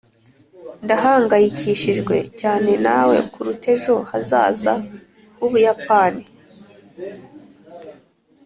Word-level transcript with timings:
ndahangayikishijwe 0.83 2.15
cyane 2.39 2.71
nawe 2.85 3.15
kuruta 3.31 3.67
ejo 3.75 3.95
hazaza 4.09 4.73
h’ubuyapani. 5.37 6.23